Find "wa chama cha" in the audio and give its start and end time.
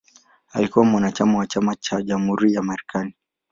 1.37-2.01